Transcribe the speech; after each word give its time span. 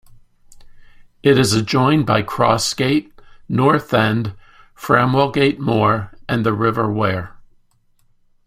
It 1.21 1.37
is 1.37 1.53
adjoined 1.53 2.07
by 2.07 2.23
Crossgate, 2.23 3.11
North 3.47 3.93
End, 3.93 4.35
Framwellgate 4.75 5.59
Moor 5.59 6.11
and 6.27 6.43
the 6.43 6.53
River 6.53 6.91
Wear. 6.91 7.37